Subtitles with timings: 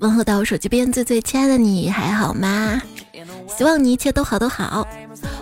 [0.00, 2.80] 问候到我手机边最最亲爱的你，还好吗？
[3.46, 4.86] 希望你一切都好都好。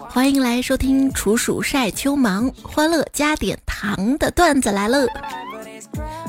[0.09, 5.07] 欢迎来收听楚暑晒秋芒，欢乐加点糖的段子来了。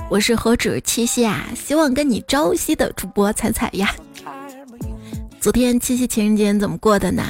[0.10, 3.94] 我是何止七夕啊，希望跟你朝夕的主播彩彩呀。
[5.40, 7.24] 昨天七夕情人节怎么过的呢？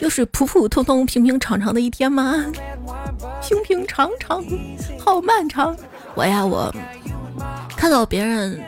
[0.00, 2.46] 又是普普通通、平平常常的一天吗？
[3.42, 4.42] 平平常常，
[4.98, 5.76] 好漫长。
[6.14, 6.74] 我呀，我
[7.80, 8.62] 看到别人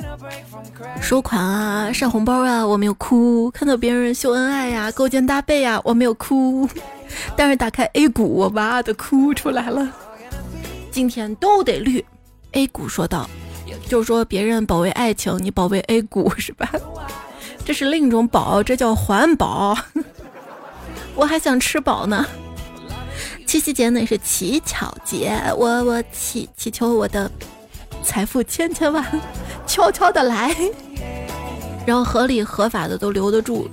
[0.98, 6.66] 收款啊、晒红包啊，我没有哭；看到别人秀恩爱呀、勾肩搭背呀，我没有哭。
[7.36, 9.86] 但是打开 A 股，我哇的哭出来了。
[10.90, 12.02] 今天都得绿。
[12.52, 13.28] A 股说道
[13.86, 16.72] ：“就是说别人保卫爱情，你保卫 A 股是吧？
[17.66, 19.76] 这是另一种宝，这叫环保。
[21.14, 22.26] 我还想吃饱呢。
[23.46, 27.30] 七夕节呢是乞巧节，我我乞祈求我的
[28.02, 29.04] 财富千千万
[29.66, 30.54] 悄悄的来，
[31.86, 33.68] 然后合理合法的都留得住。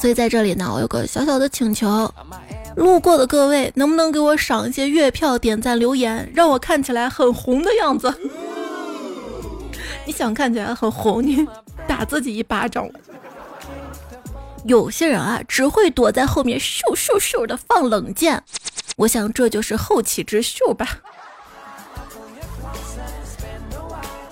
[0.00, 2.12] 所以在这里呢，我有个小小的请求。”
[2.76, 8.14] 路过的各位，能不能给我赏一些月票、点赞、留言，让我看起来很红的样子？
[10.06, 11.44] 你想看起来很红，你
[11.88, 12.88] 打自己一巴掌。
[14.64, 18.40] 有些人啊，只会躲在后面咻咻咻的放冷箭，
[18.98, 20.86] 我想这就是后起之秀吧。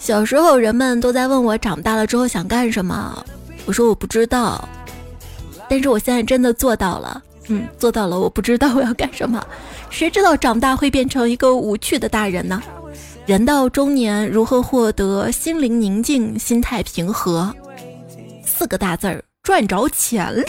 [0.07, 3.27] 小时候人们都在问我长大了之后想干什么，
[3.65, 4.69] 我说我不知道，
[5.69, 7.21] 但是我现在真的做到了。
[7.49, 8.21] 嗯，做到了。
[8.21, 9.45] 我不知道我要干什么，
[9.91, 12.63] 谁知道长大会变成一个无趣的大人呢？
[13.27, 17.53] 人到中年，如何获得心灵宁静、心态平和？
[18.45, 20.45] 四个大字儿：赚着钱了。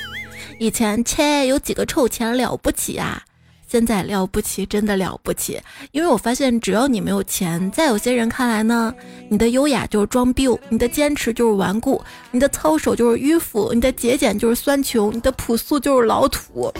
[0.58, 3.22] 以前切有几个臭钱了不起啊？
[3.66, 8.94] 现在了不起，真的了不起，因为我发现，只要你没有钱，在有些人看来呢，
[9.28, 16.72] 你的优雅就是装逼，你的坚持就是顽固，你的操守就是迂腐，你的节俭就是酸穷，你的朴素就是老土。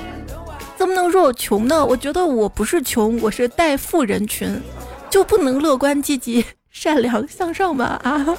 [0.76, 1.84] 怎么能说我穷呢？
[1.84, 4.60] 我觉得我不是穷，我是代富人群，
[5.08, 8.00] 就不能乐观积极、善良向上吗？
[8.02, 8.36] 啊！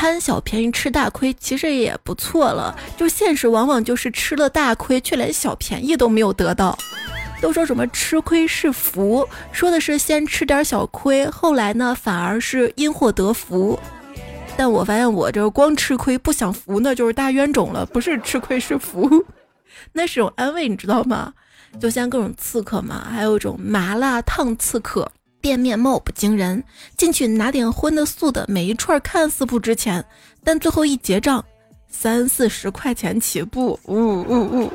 [0.00, 2.74] 贪小便宜吃大亏，其实也不错了。
[2.96, 6.74] 就现实往往就是吃了大亏，却连小便宜都没有得到。
[7.38, 13.78] 都说什么吃亏是福，说的是先吃点小亏，后来呢反而是因祸得福。
[14.56, 17.84] 但我发现我这光吃亏不享福，那就是大冤种了。
[17.84, 19.06] 不是吃亏是福，
[19.92, 21.30] 那是种安慰，你知道吗？
[21.78, 25.12] 就像各种刺客嘛，还有一种麻辣烫刺客。
[25.40, 26.62] 店面貌不惊人，
[26.96, 30.04] 进去拿点荤的素的，每一串看似不值钱，
[30.44, 31.44] 但最后一结账，
[31.88, 33.78] 三四十块钱起步。
[33.84, 34.72] 呜呜呜！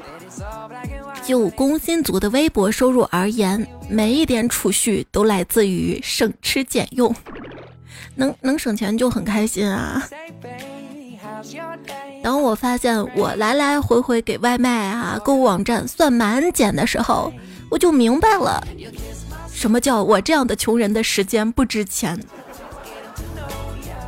[1.24, 7.16] 就工薪族的微薄收入而言，每一点储蓄都来自于省吃俭用，
[8.16, 10.08] 能能省钱就很开心啊。
[12.22, 17.32] 当我发现我来来回回给外卖啊、购物网站算满减的时候，
[17.70, 18.66] 我就明白了。
[19.66, 22.24] 什么叫我这样的穷人的时间不值钱？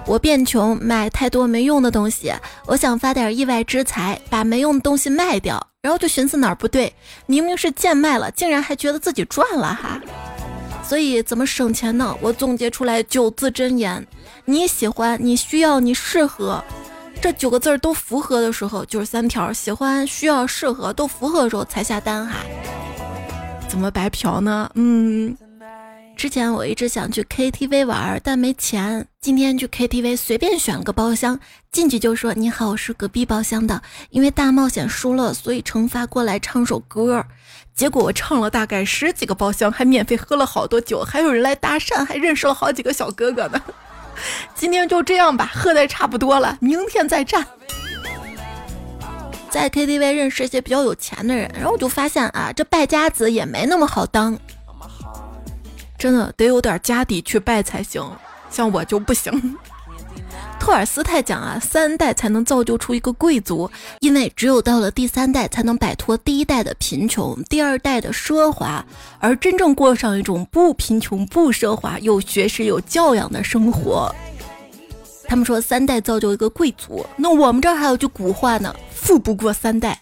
[0.05, 2.31] 我变穷，买太多没用的东西。
[2.67, 6.93] 我想发点意外之财，把没用的东西卖掉，然后就寻思哪儿不对，
[7.25, 9.99] 明明是贱卖了，竟然还觉得自己赚了哈。
[10.83, 12.15] 所以怎么省钱呢？
[12.21, 14.05] 我总结出来九字真言：
[14.45, 16.63] 你喜欢，你需要，你适合，
[17.19, 22.35] 这九个字儿都符合的时候，就是三条：喜欢、需要、适合都符合的时候才下单哈。
[23.67, 24.69] 怎么白嫖呢？
[24.75, 25.35] 嗯，
[26.17, 29.07] 之前我一直想去 KTV 玩，但没钱。
[29.21, 31.39] 今天去 KTV 随便选了个包厢，
[31.71, 37.23] 进去就说：“你好，我是隔壁包厢的，因为大冒险输了，所以惩罚过来唱首歌。”
[37.75, 43.61] 结果我唱了大概十几个包厢，还免费喝了好多酒，还有人来搭讪，还认识了好几个小哥哥呢。
[44.55, 47.45] 今天就这样吧，喝的差不多了，明天再战。
[49.51, 54.37] 在 KTV 认识一些比较有钱的人，然后我就发现啊，这败家子也没那么好当，
[55.97, 58.09] 真的得有点家底去败才行，
[58.49, 59.57] 像我就不行。
[60.59, 63.69] 托尔斯泰讲啊，三代才能造就出一个贵族，
[63.99, 68.85] 因为只有到了第三代才能摆脱第一代的贫穷，第二代的奢华，
[69.19, 74.13] 而真正过上一种不贫穷、不奢华、有学识、有教养的生活。
[75.29, 78.75] 他们说三代造就一个贵族，那我们这儿还有句古话呢。
[78.91, 80.01] 富不过三代，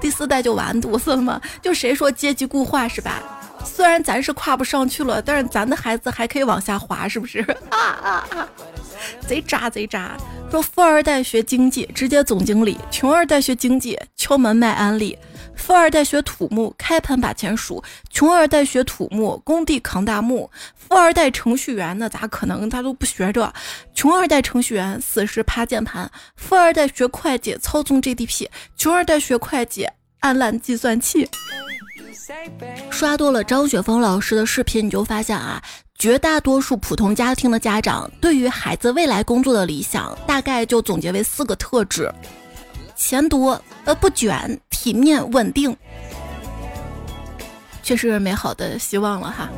[0.00, 1.40] 第四代就完犊子了吗？
[1.60, 3.22] 就谁说阶级固化是吧？
[3.64, 7.40] 虽然咱是跨不上去了，但是咱的孩子还可以往下滑，是不是？
[7.70, 8.48] 啊啊啊！
[9.26, 10.16] 贼渣贼渣！
[10.50, 15.18] 说富二代学经济直接总经理，穷二代学经济敲门卖安利。
[15.56, 20.50] 富二代学土木，开盘把钱数；穷二代学土木，工地扛大木。
[20.76, 22.68] 富二代程序员那咋可能？
[22.68, 23.52] 他都不学这。
[23.94, 26.10] 穷二代程序员死时趴键盘。
[26.36, 28.48] 富二代学会计，操纵 GDP。
[28.76, 29.88] 穷二代学会计，
[30.20, 31.28] 按烂计算器。
[32.90, 35.62] 刷多了张雪峰老师的视频，你就发现啊，
[35.98, 42.12] 绝大多数普通家庭的家长对于孩子未来工作的理想，大概就总结为四个特质：
[42.96, 44.60] 钱多，呃，不卷。
[44.70, 45.74] 体面稳定，
[47.82, 49.48] 确实是美好的希望了哈。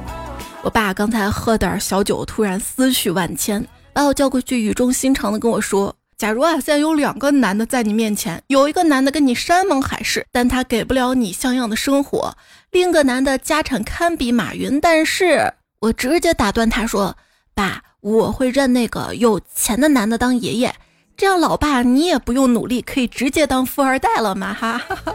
[0.62, 12.32] 我爸刚才喝点小酒，突然思绪万千，把我叫过去，语重心长的跟我说：“假如啊，现在有两个男的在你面前，有一个男的跟你山盟海誓，但他给不了你像样的生活；
[12.70, 17.14] 另一个男的家产堪比马云，但是我直接打断他说：
[17.54, 20.74] 爸，我会认那个有钱的男的当爷爷。”
[21.18, 24.54] 这样，老爸你也不用努力，可以直接当富二代了嘛！
[24.54, 25.14] 哈，哈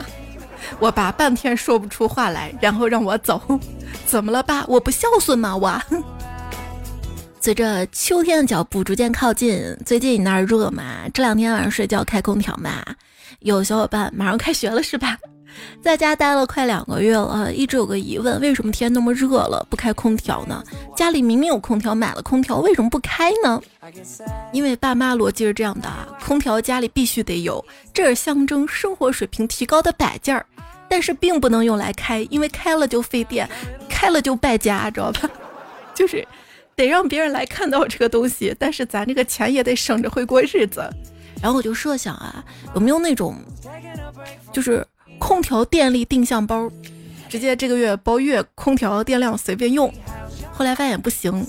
[0.79, 3.41] 我爸半天说不出话来，然后让我走。
[4.05, 4.63] 怎么了，爸？
[4.67, 5.57] 我不孝顺吗？
[5.57, 5.81] 我。
[7.43, 11.09] 随着秋天的脚步逐渐靠近，最近你那儿热吗？
[11.11, 12.83] 这两天晚上睡觉开空调吗？
[13.39, 15.17] 有小伙伴马上开学了是吧？
[15.81, 20.63] 在家待了快两个月了，一直有个疑问：为什么天那么热了不开空调呢？
[20.95, 23.59] 家里明明有空调，买了空调为什么不开呢？
[24.53, 30.45] 因为爸妈逻辑是这样的啊，空调家里必须得有，这是象征生活水平提高的摆件儿，
[30.87, 33.49] 但是并不能用来开，因为开了就费电，
[33.89, 35.27] 开了就败家，知道吧？
[35.95, 36.25] 就是
[36.81, 40.89] 得让别人来看到这个东西，但是咱这个钱也得省着会过日子。
[41.41, 42.43] 然后我就设想啊，
[42.75, 43.35] 有没有那种，
[44.51, 44.85] 就是。
[45.19, 46.67] 空调电力定向包，
[47.29, 49.93] 直接这个月包月空调电量随便用。
[50.51, 51.45] 后来发现不行，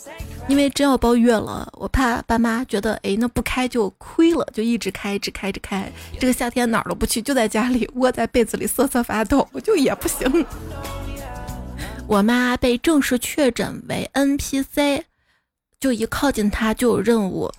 [0.46, 5.90] 因为真要包月了，我怕爸妈觉得，哎，那不开就亏了，就一直开，一直开着开。
[6.20, 10.44] 这个夏天哪儿都不去，就在家里窝在被子里瑟瑟发抖，就也不行。
[12.06, 15.04] 我妈被正式确诊为 NPC，
[15.82, 17.50] 就一靠近他就有任务。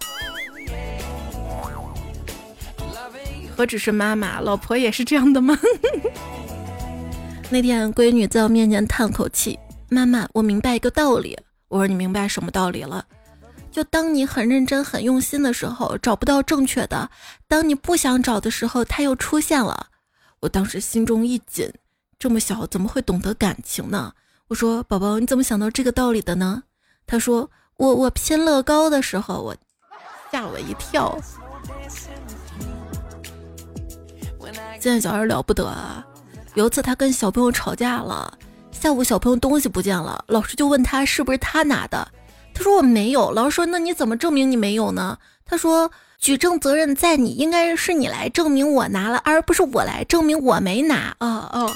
[3.53, 5.59] 何止是妈妈，老婆也是这样的吗？
[7.51, 9.59] 那天闺女在我面前叹口气
[9.91, 11.37] ：“妈妈，我明白一个道理。”
[11.67, 13.05] 我说：“你明白什么道理了？”
[13.69, 17.05] 就当你很认真、很用心的时候，找不到正确的；
[17.49, 19.87] 当你不想找的时候，他又出现了。
[20.39, 21.69] 我当时心中一紧，
[22.17, 24.13] 这么小怎么会懂得感情呢？
[24.47, 26.63] 我说：“宝宝，你怎么想到这个道理的呢？”
[27.05, 27.51] 他说
[27.83, 29.53] ：“我我拼乐高的时候，我
[30.31, 31.19] 吓我一跳。”
[34.79, 36.05] 现在小孩了不得啊！
[36.53, 38.37] 有一次他跟小朋友吵架了，
[38.71, 42.07] 下午小朋友东西不见了，老师就问他是不是他拿的，
[42.53, 43.31] 他说我没有。
[43.31, 45.17] 老师说那你怎么证明你没有呢？
[45.45, 51.13] 他说举证责任在你，应该是你来证明我拿了，而不是我来证明我没拿。
[51.17, 51.69] 啊哦哦！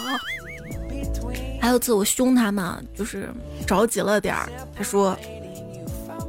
[1.59, 3.29] 还有次我凶他嘛，就是
[3.65, 5.17] 着急了点儿，他说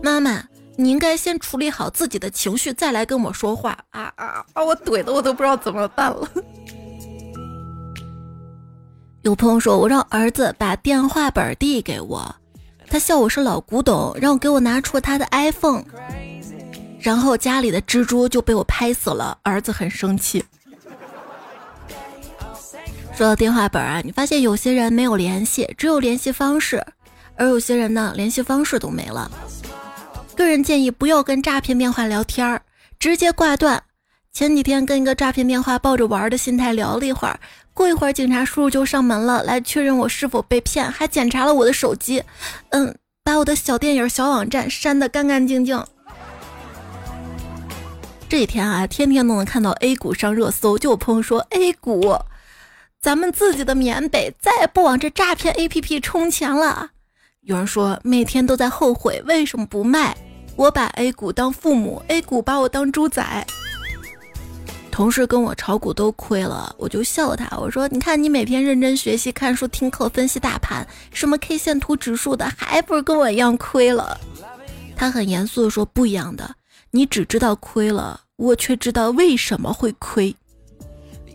[0.02, 0.44] 妈妈。
[0.80, 4.64] 你应该先处理好自己的情绪，再来跟我说话啊啊啊！
[4.64, 6.30] 我怼的我都不知道怎么办了。
[9.22, 12.32] 有朋友说我让儿子把电话本递给我，
[12.86, 15.82] 他笑我是老古董，让我给我拿出他的 iPhone，
[17.00, 20.44] 然后家里的蜘蛛就被我拍死了，儿子很生气。
[23.16, 26.86] 说到电话本啊，你发现有些人没有联系，只有联系方式，
[27.34, 29.28] 而有些人呢，联系方式都没了。
[30.38, 32.62] 个人建议不要跟诈骗电话聊天儿，
[33.00, 33.82] 直接挂断。
[34.32, 37.40] 前几天跟一个诈骗电话抱着玩的心态聊了一会儿，
[37.74, 42.22] 过一会儿警察叔叔就上门了，来确认我是否被骗，还检查了我的手机，
[42.68, 45.84] 嗯，把我的小电影、小网站删得干干净净。
[48.28, 52.16] 这几天啊，天天都能看到 A 股上热搜，就有朋友说 A 股，
[53.00, 56.90] 咱们自己的缅北再也不往这诈骗 APP 充钱了。
[57.40, 60.16] 有人说每天都在后悔为什么不卖。
[60.58, 63.46] 我把 A 股当父母，A 股把我当猪仔。
[64.91, 74.20] 同事跟我炒股都亏了，我就笑他，我说：“你看你每天认真学习、看书、听课、分析大盘，什么 K 线图、指数的，还不是跟我一样亏了？”
[74.96, 76.56] 他很严肃的说：“不一样的，
[76.91, 80.34] 你只知道亏了，我却知道为什么会亏。”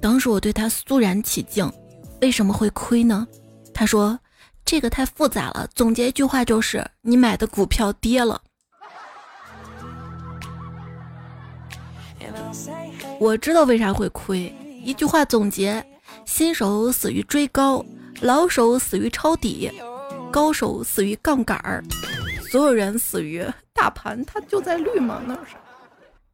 [0.01, 1.71] 当时我对他肃然起敬
[2.19, 3.25] ：“为什么会亏呢？”
[3.73, 4.19] 他说
[4.65, 8.41] ：“这个太复杂了，总结一句话就是，你买的股票跌了。”
[13.19, 15.83] 我知道为啥会亏，一句话总结：
[16.25, 17.83] 新手死于追高，
[18.21, 19.71] 老手死于抄底，
[20.31, 21.83] 高手死于杠杆儿，
[22.51, 25.21] 所有人死于大盘，它就在绿嘛？
[25.25, 25.55] 那是。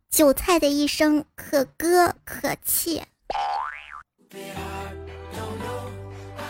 [0.10, 3.02] 韭菜的一生可歌可泣。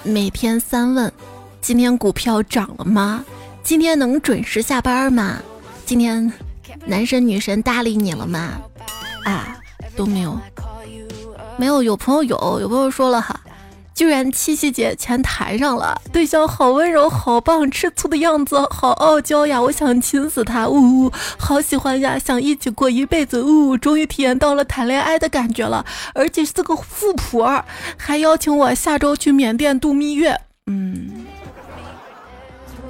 [0.04, 1.12] 每天三问：
[1.60, 3.26] 今天股票涨了吗？
[3.62, 5.42] 今天能准时下班吗？
[5.86, 6.32] 今天
[6.86, 8.62] 男神女神搭理你了吗？
[9.30, 9.58] 啊，
[9.96, 10.38] 都没有，
[11.58, 11.84] 没有。
[11.84, 13.40] 有朋友有，有朋友说了哈。
[13.94, 27.66] 居然七夕节钱谈上了，对象好温柔，好棒，吃醋的样子好傲娇呀，我想亲死他，呜呜，好喜欢呀，想一起过一辈子，呜，终于体验到了谈恋爱的感觉了，而且是个富婆，
[27.98, 31.26] 还邀请我下周去缅甸度蜜月，嗯，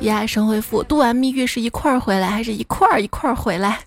[0.01, 3.79] 呀，神回复，度完蜜月是一块儿回来，还是一块儿一块儿回来？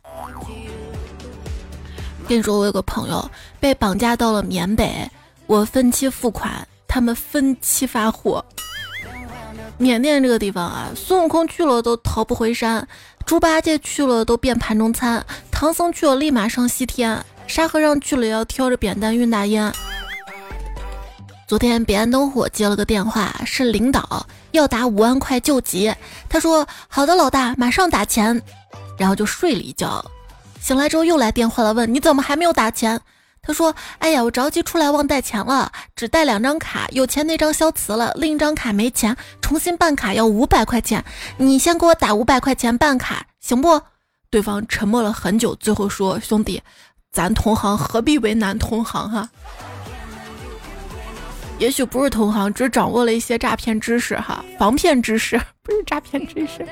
[2.29, 5.11] 跟你说，我有个朋友被绑架到了缅北，
[5.47, 6.67] 我分期付款。
[6.89, 8.45] 他们分期发货。
[9.79, 12.87] 缅甸这个地方啊，孙悟空去了都逃不回山，
[13.25, 19.73] 猪八戒去了都变盘中餐，唐僧去了立马上西天，沙和尚去了要挑着扁担运大烟。
[21.49, 25.93] 昨天彼岸灯火接了个电话，是领导要打五万块救急。
[26.29, 28.41] 他说：“好的，老大，马上打钱。”
[28.99, 30.05] 然后就睡了一觉，
[30.63, 33.01] 醒来之后又来电话了，问你怎么还没有打钱？
[33.43, 41.05] 他说：“哎呀，我着急出来忘带钱了，只带两张卡，有钱那张消磁了，另一张卡没钱，重新办卡要五百块钱。
[41.39, 43.83] 你先给我打五百块钱办卡，行不？”
[44.31, 46.63] 对方沉默了很久，最后说：“兄弟，
[47.11, 49.29] 咱同行何必为难同行哈？
[51.59, 56.65] 也许不是同行，只掌握了一些诈骗知识哈，防骗知识不是诈骗知识。”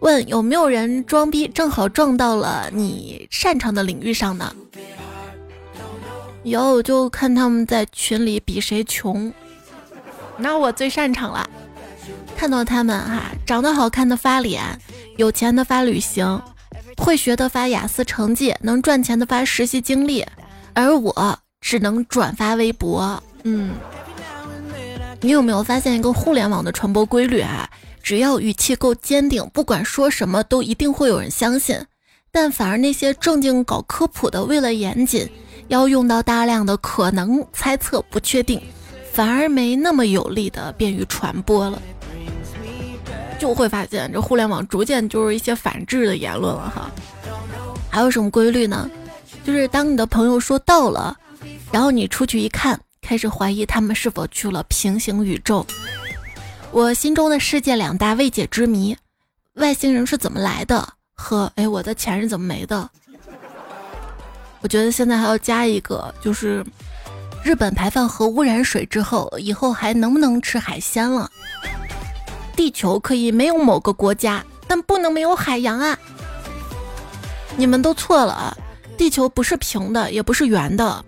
[0.00, 4.54] 问有没有人装逼，正好撞到了你擅长的领域上呢？
[6.42, 9.32] 有就看他们在群里比谁穷，
[10.38, 11.48] 那我最擅长了。
[12.34, 14.62] 看到他们哈，长得好看的发脸，
[15.18, 16.40] 有钱的发旅行，
[16.96, 20.24] 会学的发雅思成绩，能赚钱的发实习经历，
[20.72, 23.22] 而我只能转发微博。
[23.42, 23.72] 嗯，
[25.20, 27.68] 你有没有发现一个互联网的传播规律啊？
[28.02, 31.78] 只要语气够坚定，不管说什么都一定会有人相信。
[32.32, 35.28] 但反而那些正经搞科普的，为了严谨。
[35.68, 38.60] 要用到大量的可能、猜测、不确定，
[39.12, 41.80] 反而没那么有力的便于传播了，
[43.38, 46.90] 就会发现这互联网逐渐就是一些反制的言论了哈。
[47.88, 48.90] 还有什么规律呢？
[49.44, 51.16] 就是当你的朋友说到了，
[51.70, 55.64] 然后你出去一看，开始怀疑他们是否去了平行宇宙。
[56.72, 58.96] 我心中的世界两大未解之谜：
[59.54, 60.88] 外星人是怎么来的？
[61.16, 62.88] 和哎，我的钱是怎么没的？
[64.60, 66.64] 我觉得现在还要加一个，就是
[67.42, 71.28] 日本排放核污染水之后，以后还能不能吃海鲜了？
[72.54, 75.98] 地球可以没有某个国家，但不能没有海洋啊！
[77.56, 78.56] 你们都错了，
[78.96, 81.04] 地球不是平的，也不是圆的。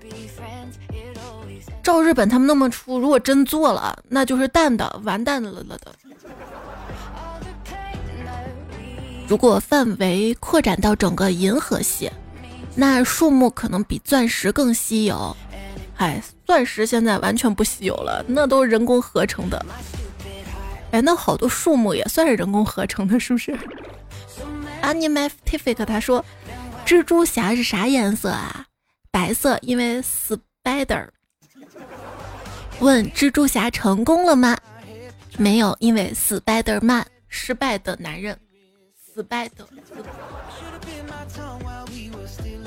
[1.83, 5.93] 照日本他们那么出，如果真做了，那就是蛋的，完蛋了了的。
[9.29, 12.11] 如果范围扩展到整个银河系。
[12.75, 15.37] 那树木可能比钻石更稀有，
[15.99, 19.63] 哎，钻石现在完全不稀有了，那都是人工合成的。
[20.91, 23.55] 哎，那好多树木也算是人工合成的，是不是
[24.83, 26.25] ？Animatific 他说，
[26.87, 28.65] 蜘蛛侠是啥颜色啊？
[29.11, 31.09] 白色，因为 spider。
[32.83, 34.59] 问蜘蛛侠成功了吗？
[35.39, 38.37] 没有，因为 spider man 失败的男人
[39.17, 39.49] ，spider。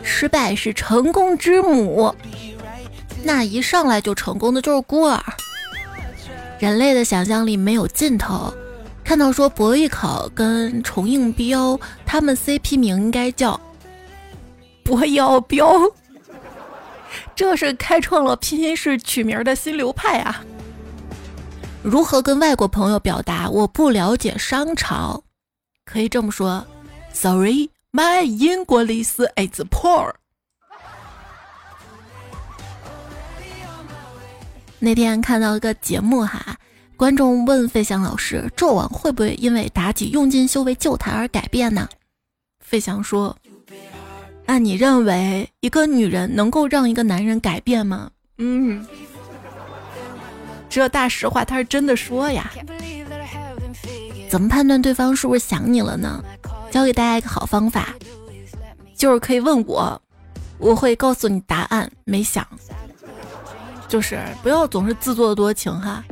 [0.01, 2.15] 失败是成功之母，
[3.23, 5.21] 那一上来就成功的就是孤儿。
[6.59, 8.53] 人类的想象力没有尽头。
[9.03, 13.59] 看到说博艺考跟重映标，他们 CP 名应该叫
[14.81, 15.73] 博耀标，
[17.35, 20.43] 这是开创了拼音式取名的新流派啊！
[21.83, 25.21] 如何跟外国朋友表达我不了解商朝？
[25.83, 26.65] 可以这么说
[27.13, 27.69] ：Sorry。
[27.91, 30.15] My English is poor。
[34.79, 36.57] 那天看到一个节目哈，
[36.97, 41.87] 观众问费翔老师：纣王会不会因为妲己用尽修为救他而改变呢？
[42.59, 43.33] 费翔说
[44.45, 48.85] ：“按你认为，一个女人能够让一个男人改变吗？”嗯，
[50.69, 52.51] 这大实话他是真的说呀。
[54.29, 56.23] 怎么判断对方是不是想你了呢？
[56.71, 57.95] 教给大家一个好方法，
[58.95, 60.01] 就是可以问我，
[60.57, 61.89] 我会告诉你答案。
[62.03, 62.45] 没想，
[63.87, 66.03] 就是不要总是自作多情哈。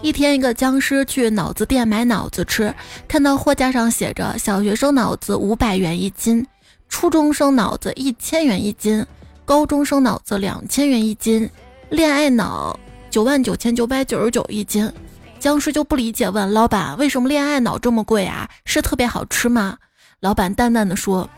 [0.00, 2.72] 一天，一个僵尸去脑子店买脑子吃，
[3.08, 6.46] 看到货架上写着“小学生脑子五百元一斤”，
[6.92, 9.04] 初中生脑子一千元一斤，
[9.46, 11.50] 高中生脑子两千元一斤，
[11.88, 12.78] 恋爱脑
[13.10, 14.92] 九万九千九百九十九一斤。
[15.40, 18.48] 僵尸就不理解，问老板为什么恋爱脑这么贵啊？
[18.66, 19.78] 是特别好吃吗？
[20.20, 21.28] 老板淡淡的说：“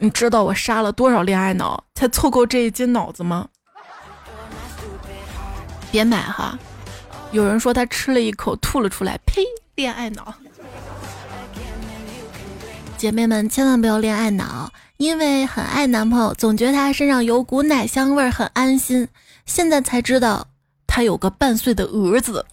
[0.00, 3.48] 你知道我杀了多少恋爱脑才凑够这一斤脑子吗？”
[5.92, 6.58] 别买哈！
[7.30, 9.44] 有人说他吃了一口吐了出来，呸！
[9.76, 10.34] 恋爱脑。
[12.96, 19.06] 姐妹们千万不要恋爱脑，因为很爱男朋友，总觉得他身上有股奶香味儿，很安心。
[19.46, 20.46] 现在才知道
[20.86, 22.44] 他有个半岁的儿子。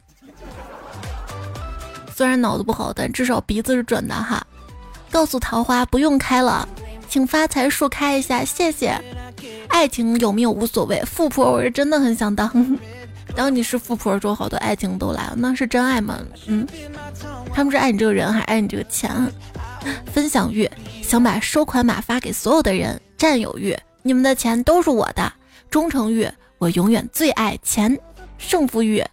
[2.14, 4.46] 虽然脑子不好，但至少鼻子是准的哈。
[5.10, 6.68] 告诉桃花不用开了，
[7.08, 9.00] 请发财树开一下，谢谢。
[9.70, 12.78] 爱情有没有无所谓，富婆我是真的很想当。
[13.36, 16.18] 当你是富婆之后，好多爱情都来了，那是真爱吗？
[16.48, 16.68] 嗯，
[17.54, 19.10] 他们是爱你这个人，还爱你这个钱？
[20.06, 20.70] 分享欲，
[21.02, 23.00] 想把收款码发给所有的人。
[23.18, 25.32] 占有欲，你们的钱都是我的。
[25.70, 27.98] 忠诚欲，我永远最爱钱。
[28.38, 29.04] 胜负欲，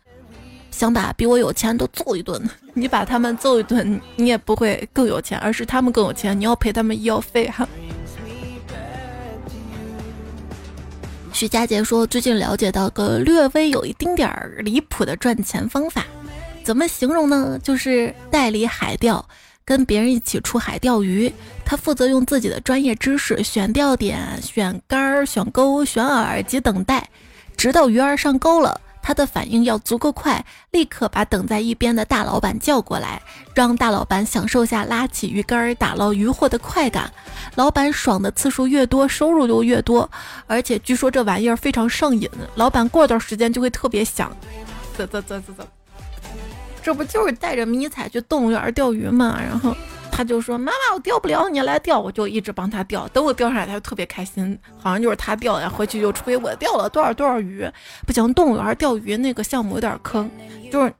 [0.71, 2.43] 想把比我有钱都揍一顿。
[2.73, 7.69] 你把他们揍一顿，你也不会更有钱，而是他们更有钱，你要赔他们医药费哈。
[11.31, 16.07] 徐佳杰说：“最近了解到个略微有一丁点儿离谱的赚钱方法，
[16.65, 17.59] 怎么形容呢？
[17.63, 19.25] 就是代理海钓，
[19.69, 21.31] 跟别人一起出海钓鱼，
[21.63, 27.07] 他负责用自己的专业知识选钓点、选竿、选钩、选饵及等待，
[27.55, 33.21] 直到鱼儿上钩了。”他的反应要足够快，立刻把等在一边的大老板叫过来，
[33.55, 37.13] 让大老板享受下拉起鱼竿打捞鱼货的快感。
[37.55, 40.11] 老板爽的次数越多，收入就越多。
[40.47, 44.35] 而且据说这玩意儿非常上瘾，老板过段时间就会特别想，
[44.97, 45.69] 走走走走走，
[46.83, 49.39] 这不就是带着迷彩去动物园钓鱼吗？
[49.41, 49.75] 然后。
[50.11, 53.07] 他就说：“妈妈，我钓不了，你来钓。”我就一直帮他钓。
[53.09, 55.71] 等我钓上来，他就特别开心，好像就是他钓的。
[55.71, 57.65] 回去就吹我钓了多少多少鱼。
[58.05, 60.29] 不行，动物园钓鱼那个项目有点坑，
[60.73, 60.93] 就是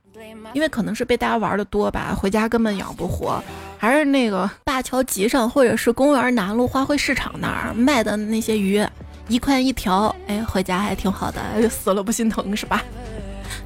[0.53, 3.43] 因为可能是被大家玩的多吧，回家根本养不活。
[3.77, 8.81] 还是那个灞桥集上，或者是公园南路花卉市场那儿卖的那些鱼，
[9.27, 12.81] 一块一条，哎，回家还挺好的，死了不心疼是吧？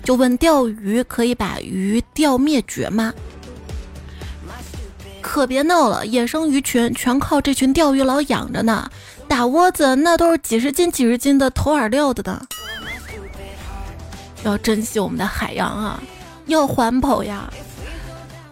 [0.03, 3.13] 就问钓鱼可以把鱼钓灭绝吗？
[5.21, 8.89] 可别闹了，野生鱼群全靠这群钓鱼佬养着呢。
[9.27, 12.45] 打窝子那都是几十斤、几十斤的投饵料的呢。
[14.43, 16.03] 要珍惜我们的海洋啊，
[16.47, 17.49] 要环保呀！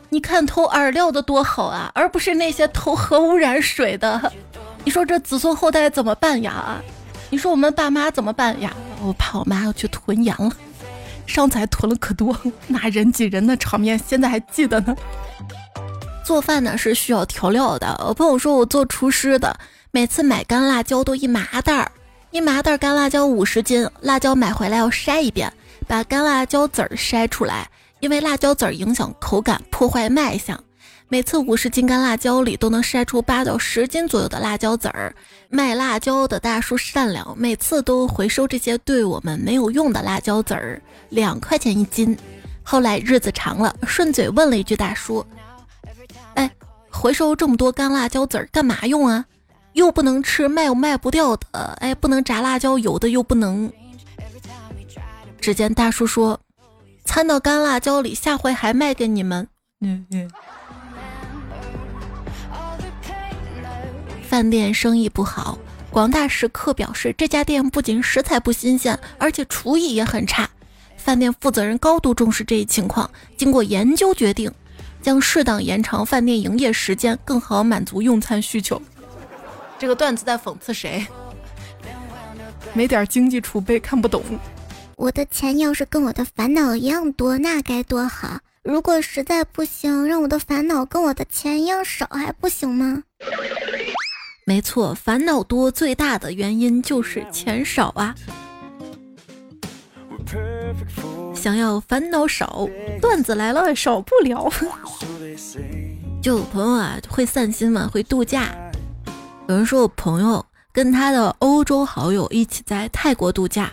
[0.09, 4.31] 你看投饵料的多好啊，而不是那些投核污染水的。
[4.85, 6.81] 你说这子孙后代怎么办呀？
[7.29, 8.73] 你说我们爸妈怎么办呀？
[9.03, 10.51] 我怕我妈要去囤盐了，
[11.25, 12.35] 上次还囤了可多，
[12.67, 14.95] 那人挤人的场面现在还记得呢。
[16.23, 17.95] 做饭呢是需要调料的。
[18.07, 19.57] 我朋友说我做厨师的，
[19.91, 21.91] 每次买干辣椒都一麻袋儿，
[22.31, 25.51] 一麻袋干辣椒五十斤，辣椒买回来要筛一遍，
[25.87, 30.61] 把干辣椒籽儿筛出来，因为辣椒籽儿影响口感，破坏卖相。
[31.11, 35.13] 每次五十斤干辣椒里都能筛出八到十斤左右的辣椒籽儿。
[35.49, 42.17] 卖辣椒的大叔善良，每次都回收这些对我们没有用的辣椒籽儿，两块钱一斤。
[42.63, 45.25] 后来日子长了，顺嘴问了一句大叔。
[46.35, 46.49] 哎，
[46.89, 49.25] 回收这么多干辣椒籽儿干嘛用啊？
[49.73, 51.75] 又不能吃，卖又卖不掉的。
[51.81, 53.69] 哎，不能炸辣椒油的，又不能。
[55.41, 56.39] 只见大叔说
[57.03, 59.45] ：“掺到干辣椒里，下回还卖给你们。”
[59.83, 60.31] 嗯嗯。
[64.31, 70.49] 饭店生意不好，广大食客表示，这家店不仅食材不新鲜，而且厨艺也很差。
[70.95, 74.49] 饭店负责人高度重视这一情况，经过研究决定。
[75.01, 78.81] 将适当延长饭店营业时间，更好满足用餐需求。
[79.77, 81.05] 这个段子在讽刺谁？
[82.71, 84.23] 没点经济储备看不懂。
[84.95, 88.39] 我的钱要是跟我的烦恼一样多，那该多好！
[88.63, 93.03] 如果实在不行，让我的烦恼跟我的钱一样少，还不行吗？
[94.45, 98.15] 没错，烦恼多最大的原因就是钱少啊。
[101.33, 102.67] 想要烦恼少，
[103.01, 104.51] 段子来了少不了。
[106.21, 108.49] 就有朋友啊会散心嘛，会度假。
[109.47, 113.71] 有人说我朋友跟他的欧洲好友一起在泰国度假，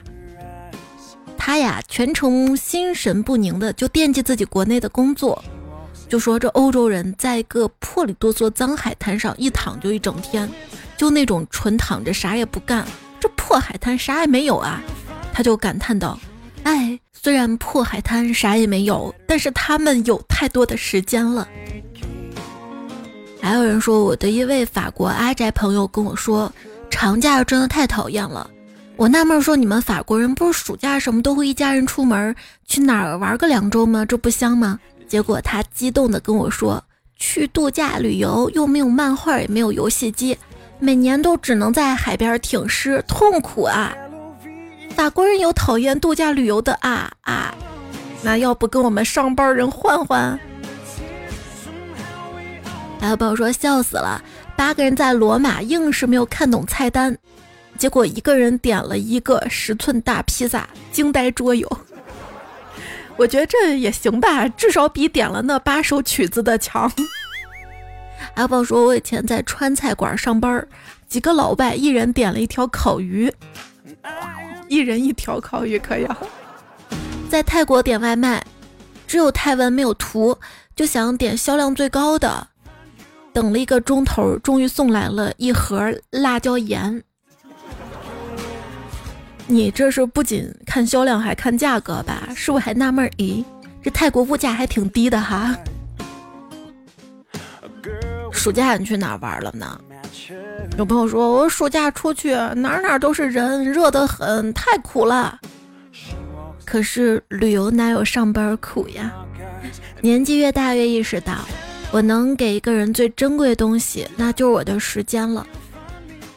[1.36, 5.42] 他呀全程心神不宁的就惦记自己国内的工作，
[6.08, 10.48] 就说这欧洲人在一个破里哆嗦脏海滩上一躺就一整天，
[10.96, 12.84] 就那种纯躺着啥也不干，
[13.20, 14.82] 这破海滩啥也没有啊，
[15.32, 16.18] 他就感叹道。
[16.62, 21.46] 哎，虽然破海滩啥也没有，但是他们有太多的时间了。
[23.40, 26.50] 还有人说，我的一位法国阿宅朋友跟我说，
[26.90, 28.50] 长假真的太讨厌了。
[28.96, 32.34] 我纳闷说，你们法国人不是暑假什么都会一家人出门
[32.66, 34.04] 去哪儿玩个两周吗？
[34.04, 34.78] 这不香吗？
[35.08, 36.84] 结果他激动的跟我说，
[37.16, 40.36] 去度假旅游又没有漫画也没有游戏机，
[40.78, 43.96] 每年都只能在海边挺尸，痛苦啊！
[44.94, 47.54] 法国人有讨厌度假旅游的啊啊！
[48.22, 50.38] 那要不跟我们上班人换换？
[53.00, 54.22] 还有朋友说笑死了，
[54.56, 57.16] 八个人在罗马硬是没有看懂菜单，
[57.78, 61.68] 结果一个人点了一个十寸大披萨，惊呆桌友。
[63.18, 66.90] 我觉得这也行吧，至少比点了那八首曲子的强。
[68.34, 70.66] 阿宝说，我以前在川菜馆上班，
[71.08, 73.32] 几个老外一人点了一条烤鱼。
[74.68, 76.04] 一人一条烤鱼可以。
[76.04, 76.16] 啊
[77.28, 78.42] 在泰国点外卖，
[79.06, 80.38] 只有泰文没有图，
[80.74, 82.46] 就想点销量最高的。
[83.34, 87.02] 等了一个钟头，终于送来了一盒辣椒盐。
[89.50, 92.28] 你这是不仅看销量还看价格吧？
[92.36, 93.08] 是不是还纳闷？
[93.16, 93.42] 咦，
[93.82, 95.56] 这泰国物价还挺低的哈。
[98.30, 99.80] 暑假你去哪玩了呢？
[100.76, 105.40] 有朋友说，我暑假出去哪哪都是人，热得很，太苦了。
[106.66, 109.10] 可是旅游哪有上班苦呀？
[110.02, 111.34] 年纪越大越意识到，
[111.90, 115.46] 我能给一个人最珍贵的东西，那就是我的时间了。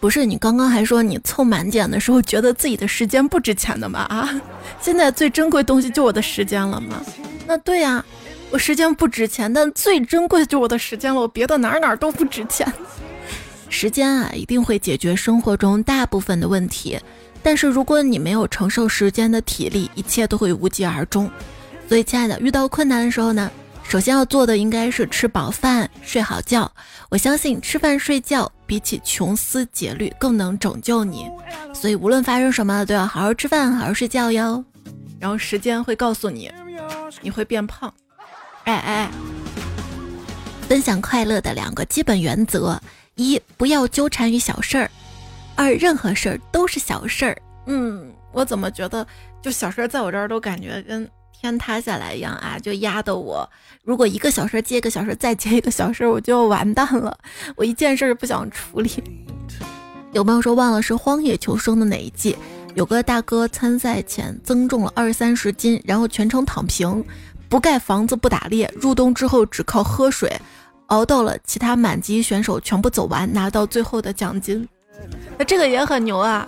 [0.02, 4.00] 不是你刚刚还说你凑满减的时候觉得自己的时间不值钱的吗？
[4.10, 4.28] 啊，
[4.82, 7.00] 现在最珍贵东西就我的时间了吗？
[7.46, 8.04] 那对呀，
[8.50, 12.68] 我时间不值钱，但最珍贵的就我的时间了，我别的哪哪都不值钱。
[13.70, 17.00] 时间啊，一定会解决生活中大部分的问题，
[17.44, 21.30] 但是如果你没有承受时间的体力，一切都会无疾而终。
[21.88, 23.52] 所以，亲爱的，遇到困难的时候呢，
[23.91, 26.71] 首先要做的应该是吃饱饭、睡好觉。
[27.10, 31.30] 我相信吃饭睡觉比起穷思竭虑更能拯救你。
[31.75, 34.63] 所以，无论发生什么，都要好好吃饭、好好睡觉哟。
[35.19, 36.49] 然后，时间会告诉你，
[37.19, 37.93] 你会变胖。
[38.63, 39.12] 哎哎，
[40.69, 42.82] 分享快乐的两个基本原则。
[43.15, 44.89] 一不要纠缠于小事儿，
[45.54, 47.38] 二任何事儿都是小事儿。
[47.65, 49.06] 嗯，我怎么觉得
[49.41, 51.06] 就小事儿在我这儿都感觉跟
[51.41, 52.60] 天塌下来一样啊？
[52.60, 53.49] 就压得我，
[53.84, 57.17] 如果一个小时接一个小时再接一个小时，我就要完蛋了。
[57.56, 58.91] 我一件事儿不想处理。
[60.12, 62.38] 有朋友说忘了是《荒野求生》的哪一季，
[62.75, 67.04] 有个大哥参赛前增重了二三十斤，然后全程躺平，
[67.49, 70.32] 不盖房子不打猎，入冬之后只靠喝水。
[70.88, 74.67] 熬到了其他满级选手全部走完，拿到最后的奖金，
[75.39, 76.47] 那这个也很牛啊！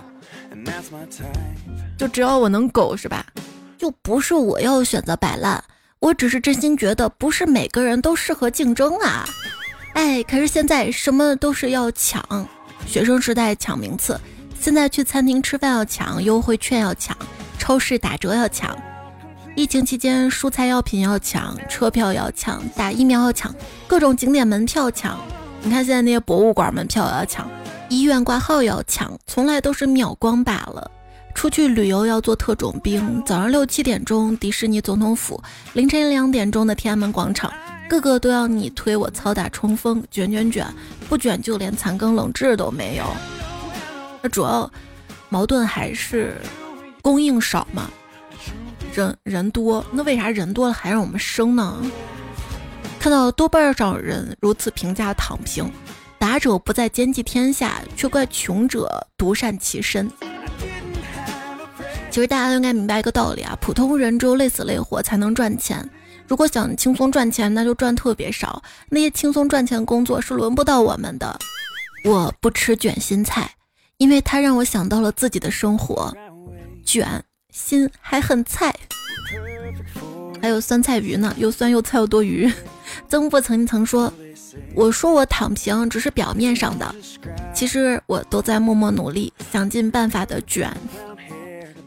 [1.98, 3.26] 就只要我能苟是吧？
[3.84, 5.62] 就不是我要选择摆烂，
[5.98, 9.28] 我只是真心觉得不是每个人都适合竞争啊！
[9.92, 12.48] 哎，可是现在什么都是要抢，
[12.86, 14.18] 学生时代抢名次，
[14.58, 17.14] 现在去餐厅吃饭要抢，优惠券要抢，
[17.58, 18.74] 超市打折要抢。
[19.54, 23.54] 疫情期间，蔬菜药品要抢，车票要抢，打疫苗要抢，
[23.86, 25.20] 各种景点门票抢。
[25.60, 27.46] 你看现在那些博物馆门票要抢，
[27.90, 30.90] 医院挂号要抢，从来都是秒光罢了。
[31.34, 35.42] 出去旅游要做特种兵，早上六七点钟迪士尼总统府，
[35.74, 37.52] 凌晨两点钟的天安门广场，
[37.88, 40.66] 个个都要你推我操打冲锋卷卷卷，
[41.08, 43.04] 不卷就连残羹冷炙都没有。
[44.22, 44.70] 那主要
[45.28, 46.40] 矛盾还是
[47.02, 47.90] 供应少嘛。
[48.94, 51.82] 人人多，那为啥人多了还让我们生呢？
[52.98, 55.70] 看到多半少人如此评价躺平，
[56.18, 60.10] 达者不在兼济天下，却怪穷者独善其身。
[62.14, 65.90] 其实大家都应该明白一个道理啊，普通人只有累死累活才能赚钱。
[66.28, 68.62] 如果想轻松赚钱，那就赚特别少。
[68.88, 71.36] 那些轻松赚钱工作是轮不到我们的。
[72.04, 73.50] 我不吃卷心菜，
[73.96, 76.14] 因为它让我想到了自己的生活，
[76.84, 77.24] 卷。
[77.50, 78.72] 心还很菜，
[80.40, 82.48] 还有酸菜鱼呢，又酸又菜又多余。
[83.10, 84.12] 曾不曾经曾说
[84.76, 86.94] ：“我说我躺平只是表面上的，
[87.52, 90.72] 其实我都在默默努力，想尽办法的卷。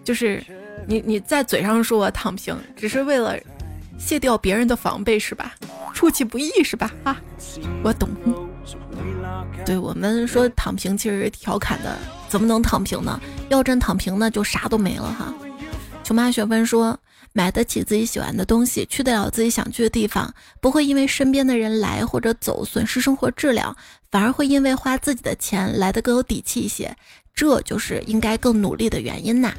[0.08, 0.42] 就是
[0.88, 3.38] 你你在嘴上说我躺平，只是为了
[4.00, 5.54] 卸掉别人的防备是吧？
[5.94, 6.90] 出其不意是吧？
[7.04, 7.22] 啊，
[7.84, 8.08] 我懂。
[9.66, 11.98] 对我们说躺平其实调侃的，
[12.30, 13.20] 怎么能躺平呢？
[13.50, 15.34] 要真躺平那就啥都没了哈。”
[16.06, 16.98] 穷妈学芬说
[17.34, 23.76] ：“买得起自己喜欢的东西，去得了自己想去的地方，不会因为身边的人来或者走损失生活质量，
[24.10, 26.96] 反而会因为花自己的钱来的更有底气一些。
[27.38, 29.54] 这就是应该更努力的原因呐。”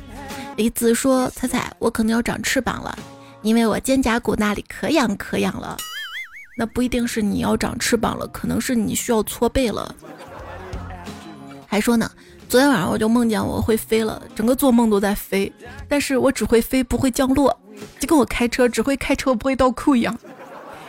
[0.58, 2.98] 李子说：“彩彩，我可能要长翅膀了，
[3.42, 5.76] 因为我肩胛骨那里可痒可痒了。
[6.56, 9.94] 那不一定是你要长翅膀了，可能是你需要搓背了。
[11.68, 12.10] 还说呢，
[12.48, 15.52] 昨天晚上我就梦见我会飞了，整个做梦都在飞，
[15.86, 17.56] 但是我只会飞不会降落，
[18.00, 20.18] 就跟我开车只会开车不会倒库一样。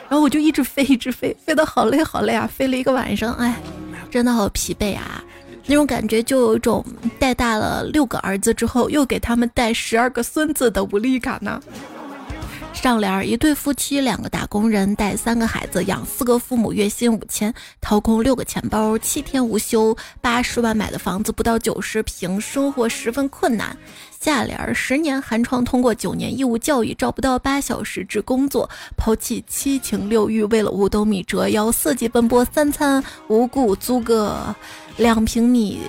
[0.10, 2.50] 然后我就一直飞，一直飞，飞得好累好累啊！
[2.52, 3.62] 飞了一个晚上，哎，
[4.10, 5.24] 真的好疲惫啊！
[5.70, 6.84] 那种感觉就有一种
[7.20, 11.62] 带大了六个儿子之后，又给他们带十二个孙子的无力感呢。
[12.82, 23.76] 上联：一对夫妻，两个打工人，带三个孩子，养四个父母，月薪五千，掏空六个钱包，七天无休，八十万买的房子不到九十平，生活十分困难。
[24.18, 34.56] 下联：十年寒窗通过九年义务教育，找不到八小时制工作，抛弃七情六欲，为了五斗米折腰，四季奔波，三餐无故租个
[34.96, 35.82] 两平米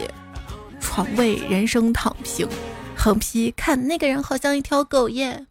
[0.81, 2.49] 床位，人生躺平。
[2.97, 5.47] 横批：看那个人好像一条狗耶。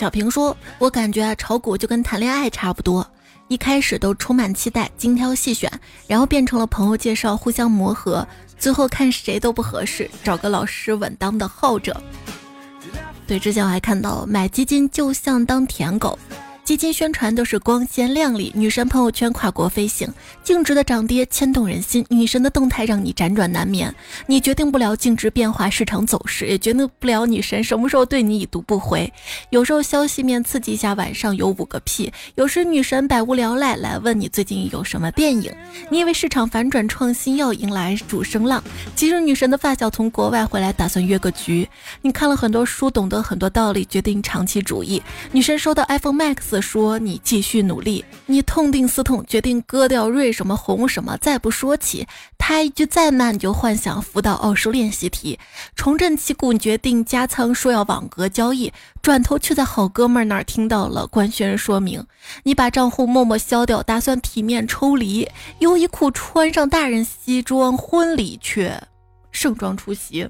[0.00, 3.06] 小平说：“我感觉啊，炒股就跟谈恋爱差不多，
[3.48, 5.70] 一开始都充满期待，精挑细选，
[6.06, 8.26] 然后变成了朋友介绍，互相磨合，
[8.58, 11.94] 最后看谁都不合适，找个老实稳当的耗着。”
[13.28, 16.18] 对，之前我还看到买基金就像当舔狗。
[16.70, 20.08] 基金宣传都是光鲜亮丽，女神朋友圈跨国飞行，
[20.44, 23.92] 净值的涨跌牵动人心，女神的动态让你辗转难眠。
[24.28, 29.12] 你决定不了净值变化、市场走势，也决定不了女神什么时候对你已读不回。
[29.50, 35.52] 有时候消息面刺激一下，晚上有五个屁；有时女神百无聊赖来问你最近有什么电影。
[35.88, 38.62] 你以为市场反转创新要迎来主升浪，
[38.94, 41.68] 其实女神的发小从国外回来，打算约个局。
[42.00, 45.02] 你看了很多书，懂得很多道理，决定长期主义。
[45.32, 46.59] 女神收到 iPhone Max。
[46.60, 52.06] 说你继续努力，你痛定思痛，决定割掉瑞什么红什么，再不说起。
[52.36, 55.38] 他一句再慢，你就幻想辅导奥数练习题。
[55.76, 62.04] 重振旗鼓，决定加仓，说要网格交易，转头却在好哥们儿那儿听到了官宣说明。
[62.42, 65.28] 你把账户默默消掉，打算体面抽离。
[65.60, 68.82] 优衣库穿上大人西装，婚礼却
[69.30, 70.28] 盛装出席。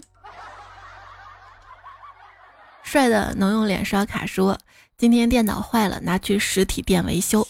[2.83, 4.59] 帅的能用脸刷卡说。
[5.01, 7.49] 今天电脑坏了，拿去实体店维修。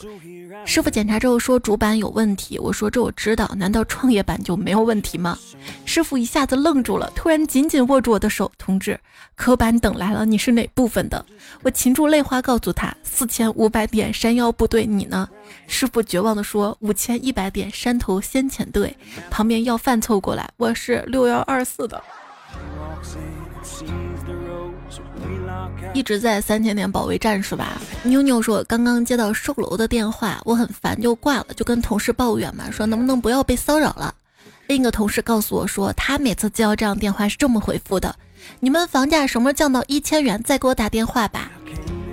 [0.64, 2.56] 师傅检查之后说主板有问题。
[2.60, 5.36] 我说这我知道，难道创业板就没有问题吗？
[5.84, 8.52] 师傅一下子愣住了，突然紧紧握住我的手。
[8.56, 9.00] 同志，
[9.34, 11.26] 科板等来了，你是哪部分的？
[11.64, 15.28] 我噙住泪花告诉他四千五百点山腰部队，你呢？
[15.66, 18.96] 师傅绝望地说五千一百点山头先遣队。
[19.28, 22.00] 旁边要饭凑过来，我是六幺二四的。
[25.92, 27.80] 一直在三千点保卫战是吧？
[28.04, 34.14] 妞妞说刚刚接到售楼的电话，我很烦就挂了，就跟同事抱怨嘛，说能不能不要被骚扰了。
[34.68, 38.14] 另一个同事告诉我说，他每次接到这样电话是这么回复的：
[38.60, 41.50] 你们房价什么时候降到一千元再给我打电话吧。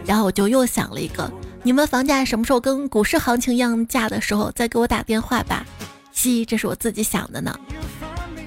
[0.05, 5.63] 然后我就又想了一个：你们房价什么时候跟股市行情一样价的时候再给我打电话吧。
[6.11, 7.55] 嘻，这是我自己想的呢。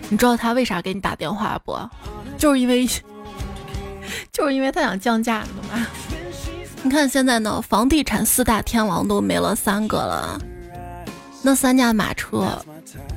[0.08, 1.78] 你知道他为啥给你打电话不？
[2.36, 2.88] 就是因为。
[4.32, 5.86] 就是因为他想降价，你懂吗？
[6.82, 10.40] 你看现在呢，房地产四大天王都没了三个了，
[11.42, 12.58] 那三驾马车，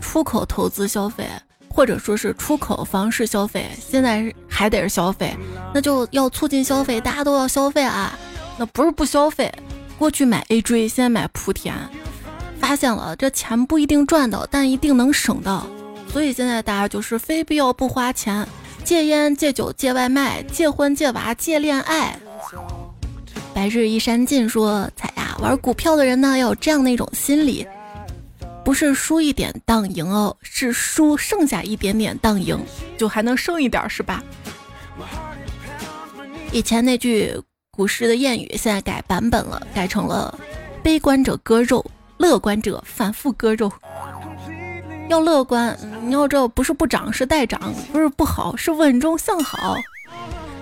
[0.02, 1.26] 出口投资消费，
[1.70, 5.34] 或者说是出口房市消费，现在还得是消费，
[5.74, 8.12] 那就要促进消费，大家都要消费啊。
[8.58, 9.50] 那不是不消费，
[9.98, 11.74] 过去买 A 锥，现在买莆田，
[12.60, 15.66] 发现了这钱不一定赚到，但一定能省到，
[16.12, 18.46] 所以现在大家就是非必要不花钱。
[18.84, 22.18] 戒烟、戒酒、戒外卖、戒婚、戒娃、戒恋爱。
[23.54, 27.66] 白日依山尽说：“彩呀，玩股票的人呢，要有这样的一种心理，
[28.66, 32.60] 不是输一点当赢哦，是输剩下一点点当赢，
[32.98, 34.22] 就还能剩一点，是吧？”
[36.52, 37.40] 以前那句
[37.72, 40.38] 古诗的谚语，现在改版本了，改成了
[40.84, 41.86] ：“悲观者割肉，
[42.18, 43.72] 乐观者反复割肉。”
[45.10, 47.60] 要乐观，你要知道，不是不涨，是待涨；
[47.92, 49.76] 不是不好，是稳中向好。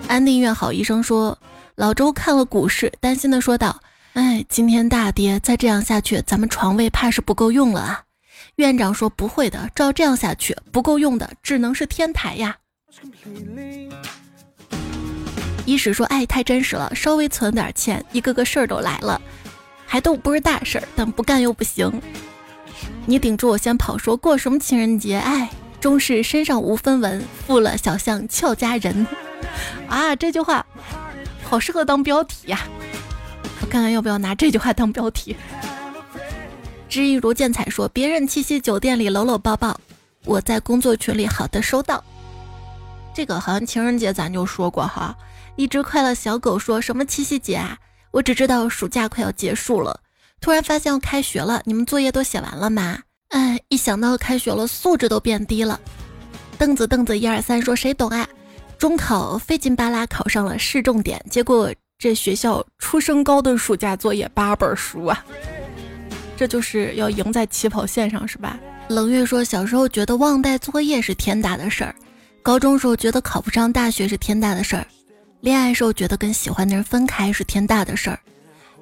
[0.08, 1.36] 安定院好医生说，
[1.76, 3.80] 老周看了股市，担心的说道
[4.12, 8.02] ：“哎，今天大跌，再这样下去，咱们床位怕是不够用了啊。”
[8.56, 12.56] 院长说：“不会的，照这样下去，不够用的只能是天台呀。”
[15.64, 19.20] 医史说：“哎太真实了，稍微存点钱，一个个事儿都来了，
[19.86, 21.90] 还都不是大事儿，但不干又不行。”
[23.04, 25.16] 你顶住我先跑，说过什么情人节？
[25.16, 29.06] 哎，终是身上无分文，负了小巷俏佳人。
[29.88, 30.64] 啊，这句话
[31.42, 32.60] 好适合当标题呀！
[33.60, 35.36] 我看看要不要拿这句话当标题。
[36.88, 39.78] 知一如见彩说，别人七夕酒店里搂搂抱抱，
[40.24, 42.02] 我在工作群里好的收到。
[43.12, 45.16] 这个好像情人节咱就说过哈。
[45.56, 47.76] 一只快乐小狗说什么七夕节啊？
[48.12, 50.00] 我只知道暑假快要结束了。
[50.42, 52.98] 突然发现要开学了，你们作业都写完了吗？
[53.28, 55.80] 哎，一想到开学了，素质都变低了。
[56.58, 58.28] 凳子凳子一二三说谁懂啊？
[58.76, 65.24] 中考费劲巴拉考上了市重点，结果这学校初升高的暑假作业八本书啊！
[66.36, 68.58] 这就是要赢在起跑线上是吧？
[68.88, 71.94] 冷月说小时候觉得忘带作业是天大的事儿，
[72.42, 74.84] 高中时候觉得考不上大学是天大的事儿，
[75.40, 78.18] 恋爱时候觉得跟喜欢的人分开是天大的事儿。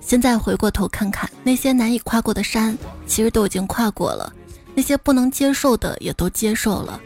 [0.01, 4.33] 现在回过头看看，那些难以跨过的山，其实都已经跨过了；
[4.75, 7.01] 那些不能接受的，也都接受了。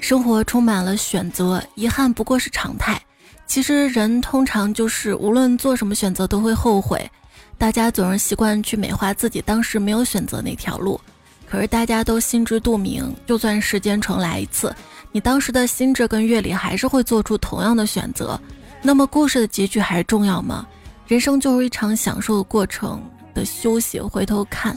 [0.00, 3.00] 生活充满了选择，遗憾不过是常态。
[3.46, 7.10] 其实人通常就是无论做什么选择都会后悔。
[7.58, 11.00] 大家总是习惯去美化自己当时没有选择那条路，
[11.48, 14.74] 可是大家都心知肚明，就算时间重来一次，
[15.12, 18.38] 你当时的心智跟阅历还是会做出同样的选择。
[18.82, 20.66] 那么故事的结局还重要吗？
[21.12, 22.98] 人生就是一场享受的过程
[23.34, 24.00] 的休息。
[24.00, 24.74] 回头看，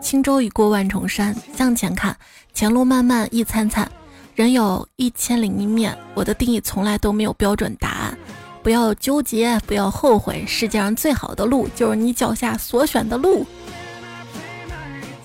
[0.00, 2.16] 轻舟已过万重山；向前看，
[2.52, 3.90] 前路漫漫亦灿灿。
[4.36, 8.16] 人有一千零一面，我的定义从来都没有标准答案。
[8.62, 13.44] 不要纠结，不要后悔，世界上最好的路就是你脚下所选的路。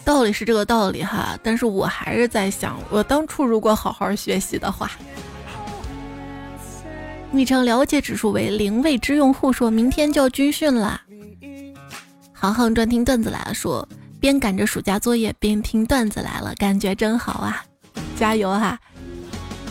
[0.03, 4.89] 道理是这个道理哈，但是我还是在想，我当初如果好好学习的话。
[7.31, 10.99] 昵称了解指数为零未知用户说：“明天就要军训了。”
[12.33, 13.87] 航航专听段子来了，说
[14.19, 17.63] 边赶着暑假作业边听段子来了，感觉真好啊！
[18.17, 18.79] 加油哈！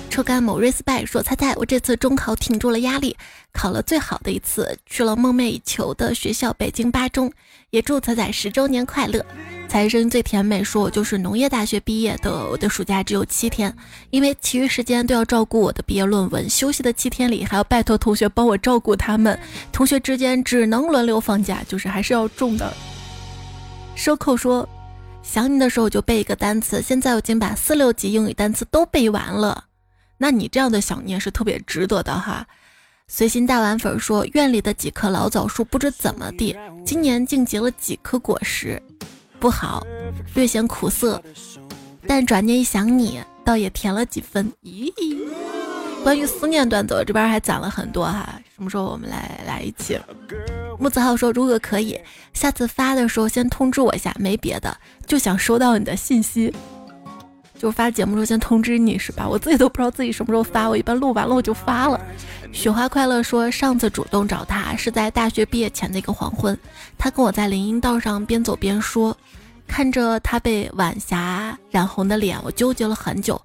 [0.08, 3.16] 抽干某瑞斯拜说：“猜猜我这次中考挺住了压力，
[3.52, 7.30] 考了最好的一次，去了梦寐以求的学校北京八中，
[7.70, 9.24] 也祝彩彩十周年快乐。”
[9.68, 12.48] 才声音最甜美，说我就是农业大学毕业的。
[12.48, 13.70] 我的暑假只有七天，
[14.08, 16.48] 因为其余时间都要照顾我的毕业论文。
[16.48, 19.38] 休息的七天里，还要拜托同学帮我照顾他们。
[19.70, 22.72] 同学之间只能轮流放假，就是还是要重的。
[23.94, 24.66] 收扣说，
[25.22, 29.64] 想你的时候就背一个单词，现在我已经把四六级英语单词都背完了。
[30.16, 32.46] 那你这样的想念是特别值得的哈。
[33.10, 38.80] 随心大碗粉说，院里的几棵老枣树不知怎么地，今年竟结了几颗果实。
[39.40, 39.82] 不好，
[40.34, 41.20] 略显苦涩，
[42.06, 44.52] 但转念一想，你倒也甜了几分。
[44.62, 44.92] 咦，
[46.04, 49.98] 关于思念段子，我这边还攒了很多哈，什么时候我们来来一期？
[50.78, 51.98] 木子浩说，如果可以，
[52.34, 56.52] 下次发的时候先通知我一下，没别的，就想收到你的信息，
[57.58, 59.26] 就发节目时候先通知你是吧？
[59.26, 61.98] 我自己都不知道自己什么时候发，我一般录完了我就发了。
[62.52, 66.58] 雪花快乐说，上次主动找他是在大学毕业前的一个黄昏，
[66.96, 69.16] 他跟我在林荫道上边走边说。
[69.66, 73.40] 看着他被晚霞染红的脸，我纠结了很久，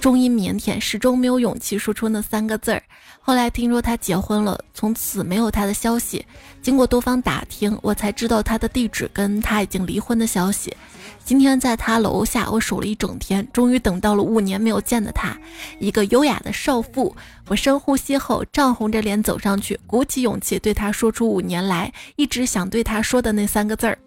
[0.00, 2.82] 终因腼腆，始终没有勇气说出那三个字儿。
[3.20, 6.24] 后来听说他结婚了，从此没有他的消息。
[6.62, 10.76] 经过多方打听，我才知道他的地址跟他已经离婚的消息。
[11.24, 15.36] 今天在他楼下，我守了一整天，终于等到了五年没有见的他，
[15.80, 17.16] 一个优雅的少妇。
[17.48, 23.98] 我深呼吸后，涨红着脸走上去，鼓起勇气对他说出五年来一直想对他说的那三个字儿。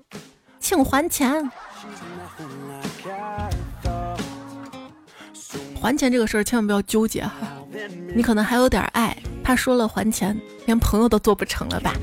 [0.62, 1.51] 请还钱！
[5.81, 7.31] 还钱这个事儿千万不要纠结哈，
[8.13, 11.93] 你可能还有点爱，怕说了还钱，连朋友都做不成了吧？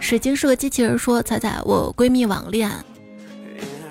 [0.00, 2.70] 水晶是个机器人，说彩彩，我闺蜜网恋，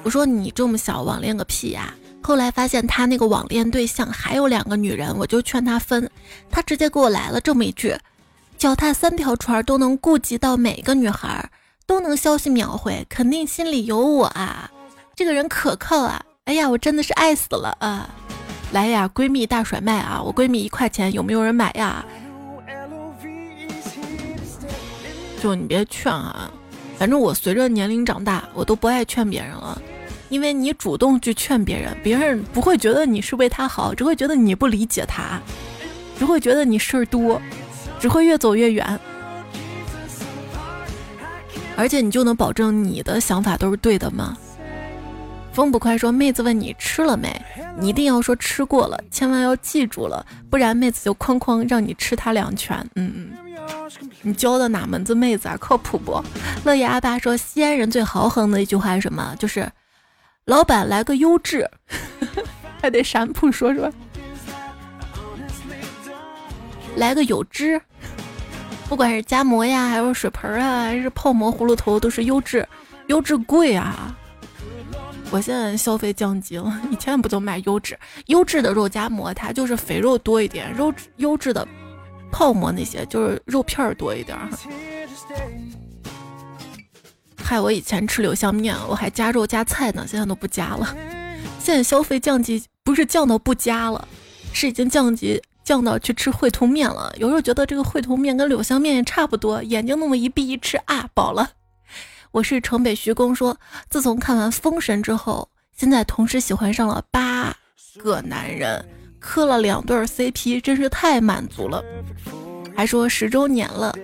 [0.04, 1.94] 我说你这么小网恋个屁呀！
[2.22, 6.10] 后来发现她那个网恋对象还有两个女人，我就劝她分，
[6.50, 7.98] 她直接给我来了这么一句：
[8.58, 11.50] 脚踏三条船都能顾及到每个女孩。
[11.88, 14.70] 都能消息秒回，肯定心里有我啊！
[15.16, 16.22] 这个人可靠啊！
[16.44, 18.14] 哎呀，我真的是爱死了啊！
[18.74, 20.22] 来呀，闺蜜大甩卖啊！
[20.22, 22.06] 我闺蜜一块钱，有没有人买呀？
[25.42, 26.52] 就你别劝啊，
[26.98, 29.82] 反正我随着年龄长大，我都不爱劝别人了，
[30.30, 35.40] 因为你主动去劝别人，别人不会觉得你是为他好，只会觉得你不理解他，
[36.20, 37.42] 只会觉得你事儿多，
[38.00, 39.00] 只会越走越远。
[41.78, 44.36] 而且你就能保证你的想法都是对的吗？
[45.58, 47.36] 风不快说，妹子问你吃了没，
[47.80, 52.78] 你一定要说吃过了，千万要记住了，不然妹子就哐哐让你吃他两拳。
[52.94, 53.32] 嗯嗯，
[54.22, 55.58] 你教的哪门子妹子啊？
[55.60, 56.24] 靠谱不？
[56.64, 59.36] 乐爷阿爸说，西安人最豪横的一句话是什么？
[59.40, 59.68] 就是
[60.46, 61.68] 老板来个优质，
[62.80, 63.92] 还得陕普说说，
[66.98, 67.82] 来个有汁。
[68.88, 72.64] 不管是夹馍呀，还是水盆啊，还是泡馍、葫芦头，都是优质，
[73.08, 74.16] 优质贵啊！
[75.30, 81.68] 我现在消费降级了，以前不就买优质，优质的肉夹馍，它就是肥肉多一点；肉优质的
[82.32, 84.38] 泡馍那些就是肉片儿多一点。
[87.36, 90.96] 害我以前吃柳香面，我还加肉加菜呢，现在都不加了。
[91.60, 94.08] 现在消费降级不是降到不加了，
[94.54, 97.14] 是已经降级降到去吃惠通面了。
[97.18, 101.50] 有时候觉得这个惠通面跟柳香面也差不多，眼睛那么一闭一吃啊，饱了。
[102.32, 103.58] 我是城北徐公说，
[103.90, 107.56] 自从看完《封神》之后，现在同时喜欢上了八
[108.00, 108.84] 个男人，
[109.20, 111.84] 磕了两对 CP，真是太满足了。
[112.76, 113.96] 还说十周年了，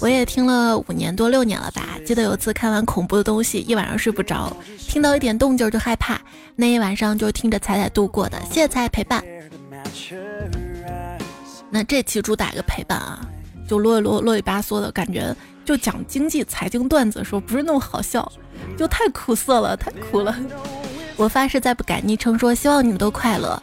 [0.00, 1.98] 我也听了五年多六年了吧。
[2.04, 6.20] 记得有次看完恐怖的东西，一晚上睡不着，听到一点动静就害怕，
[6.54, 8.38] 那一晚上就听着彩彩度过的。
[8.44, 9.24] 谢谢彩彩陪伴。
[11.70, 13.26] 那这期主打一个陪伴啊，
[13.66, 15.34] 就啰里啰啰里吧嗦的感觉，
[15.64, 18.30] 就讲经济财经段子的时候不是那么好笑，
[18.76, 20.36] 就太苦涩了，太苦了。
[21.16, 23.62] 我发誓再不改昵称，说希望你们都快乐。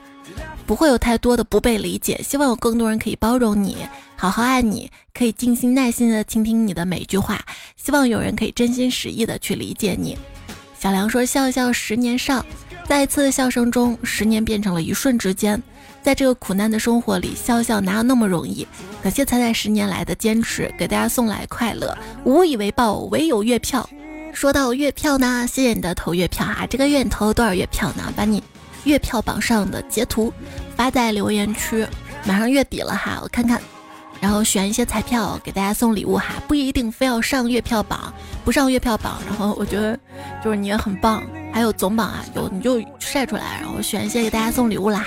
[0.65, 3.77] 不会有太多的不被理解，希望有更多人可以包容你，
[4.15, 7.43] 好好爱你，可以静心耐心的倾听你的每一句话。
[7.75, 10.15] 希望有人可以真心实意的去理解你。
[10.79, 12.45] 小梁说：“笑笑十年少，
[12.87, 15.61] 在一次的笑声中，十年变成了一瞬之间。
[16.09, 18.67] 在这个苦难的生活里，笑笑哪有那么容易？
[19.03, 21.95] 感谢彩彩十年来的坚持，给大家送来快乐。
[22.23, 23.87] 无以为报，唯有月票。
[24.33, 28.11] 说到月票呢，谢谢你的投月票哈，这个月你投了多少月票呢？
[28.15, 28.43] 把你。”
[28.85, 30.33] 月票榜上的截图
[30.75, 31.85] 发在留言区，
[32.25, 33.61] 马上月底了哈，我看看，
[34.19, 38.11] 然后选一些彩票给大家送礼物哈，不一定非要上月票榜，
[38.43, 39.95] 不上月票榜，然后我觉得
[40.43, 41.21] 就是你也很棒，
[41.53, 45.05] 还有总榜啊，有你就晒出来，然后选一些给大家送礼物啦。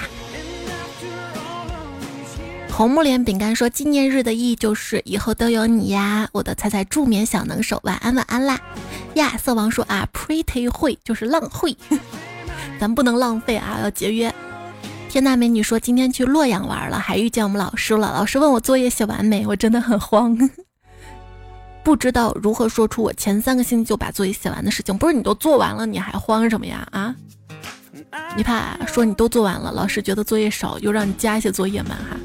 [2.75, 8.59] 红木莲饼干说纪念日的意义就是以后都有你呀，我的彩彩助眠小能手，晚安晚安啦。
[9.15, 11.77] 亚瑟王说啊，pretty 会就是浪会。
[12.81, 14.35] 咱不能浪费啊，要节约。
[15.11, 18.11] 天大美女说今天去洛阳玩了，还遇见我们老师了。
[18.15, 20.37] 老师问我作业写完没，我真的很慌，
[21.85, 24.97] 不知道如何说出我前三个星期就把作业写完的事情。
[24.97, 26.89] 不是你都做完了，你还慌什么呀？
[26.91, 27.15] 啊？
[28.35, 31.91] 你怕说你都做完了，老师觉得作业少，又让你加一些作业吗？
[32.11, 32.17] 哈。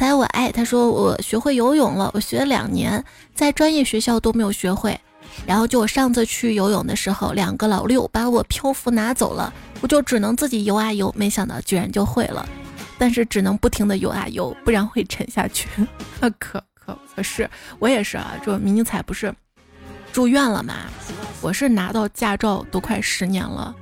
[0.00, 4.98] 猜我爱他说我学会游泳了，我学了两年，在专业学校都没有学会。
[5.44, 12.48] 然后就我上次去游泳的时候，两个老六把我漂浮拿走了，我就只能自己游啊游，没想到居然就会了，
[12.96, 15.68] 但是只能不停的游啊游，不然会沉下去。
[16.18, 17.46] 可可可是
[17.78, 19.30] 我也是啊，就明彩不是
[20.14, 20.76] 住院了嘛？
[21.42, 23.76] 我是拿到驾照都快十年了，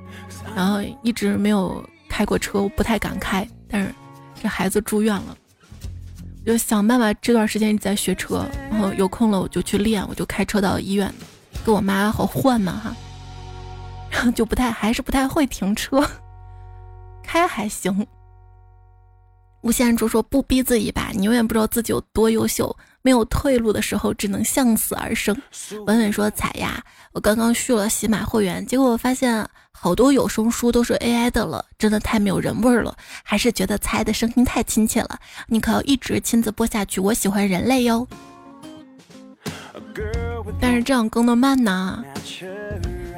[0.53, 3.47] 然后一直没有开过车，我不太敢开。
[3.69, 3.95] 但是
[4.43, 5.37] 这孩子住院了。
[6.45, 11.13] 就想办法，这段时间一直在学车，然后有空了我就去练，我就开车到医院，
[11.65, 12.95] 跟我妈好换嘛哈，
[14.09, 16.03] 然后就不太还是不太会停车，
[17.23, 18.07] 开还行。
[19.61, 22.75] 吴先生说：“不逼自己吧，你永远不知道自己有多优秀。
[23.09, 25.35] 没有退路的时候，只能向死而生。”
[25.87, 26.79] 文文说：“彩呀，
[27.11, 32.95] 我刚刚续了喜马会员，结果我发现好多有声书都是 AI 的了，真的太没有人味儿了。
[33.23, 35.17] 还是觉得彩的声音太亲切了。
[35.47, 38.07] 你可要一直亲自播下去，我喜欢人类哟。
[40.61, 42.03] 但是这样更的慢呢。”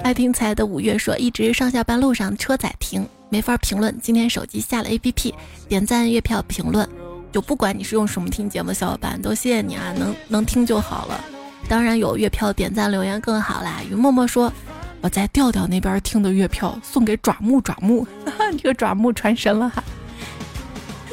[0.05, 5.33] 爱听彩的五月说：“一直上下班路上车载听。”没法评论，今天手机下了 APP，
[5.67, 6.87] 点赞、月票、评论，
[7.31, 11.23] 就不管你是用什么听节目，小伙伴都谢谢你啊，能能听就好了。
[11.69, 13.81] 当然有月票、点赞、留言更好啦。
[13.89, 14.51] 于默默说，
[14.99, 18.05] 我在调调那边听的月票送给爪木，爪木，
[18.61, 19.83] 这个爪木传神了哈。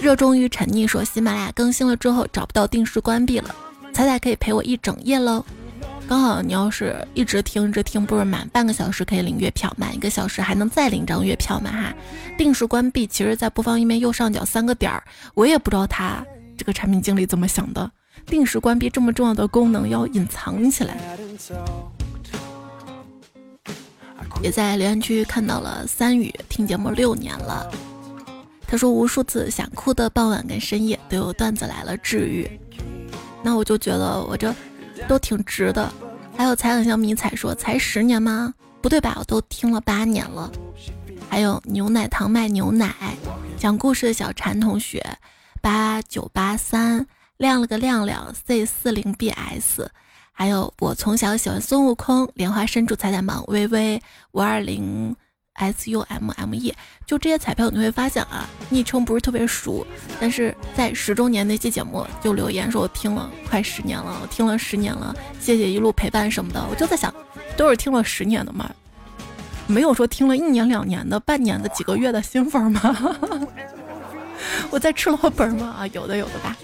[0.00, 3.54] 热衷于沉溺说，喜马拉雅更新了之后找不到定时关闭了，
[3.92, 5.44] 彩彩可以陪我一整夜喽。
[6.08, 11.94] 刚好你要是一直听，着听不是满半个小时可以领月票，满一个小时还能再领张月票嘛哈。
[12.38, 15.04] 定时关闭，其实在播放页面右上角三个点儿，
[15.34, 16.24] 我也不知道他
[16.56, 17.90] 这个产品经理怎么想的，
[18.24, 20.96] 定时关闭这么重要的功能要隐藏起来。
[24.40, 27.70] 也在留言区看到了三宇听节目六年了，
[28.66, 32.50] 他说无数次想哭的傍晚跟深夜都有段子来了治愈，
[33.42, 34.54] 那我就觉得我这。
[35.06, 35.92] 都挺值的，
[36.36, 38.54] 还有才很像迷彩说才十年吗？
[38.80, 39.16] 不对吧？
[39.18, 40.50] 我都听了八年了。
[41.28, 42.94] 还有牛奶糖卖牛奶，
[43.58, 45.04] 讲故事的小禅同学，
[45.60, 49.86] 八九八三亮了个亮亮 C 四零 BS，
[50.32, 54.00] 还有我从小喜欢孙悟空，莲花深处彩彩忙微微
[54.32, 55.14] 五二零。
[55.58, 56.74] S U M M E，
[57.06, 59.86] 就这些彩票你会发现啊，昵称不是特别熟，
[60.18, 67.12] 但是在十周年那期节目就留言说我听了快十年了，我听了十年了，谢谢一路陪伴什么的，我就在想，
[67.56, 68.70] 都是听了十年的嘛，
[69.66, 73.16] 没有说听了一年两年的、半年的、几个月的新粉吗？
[74.70, 75.74] 我在吃老本吗？
[75.80, 76.56] 啊，有的有的吧。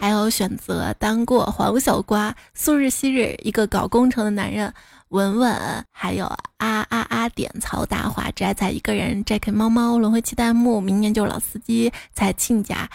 [0.00, 4.70] 还有选择单过黄小瓜、素日昔日一个搞工程的男人
[5.14, 12.90] 文文，还有啊啊啊点曹大华摘菜一个人 Jack 猫猫轮回期弹幕，明年就是老司机蔡亲家。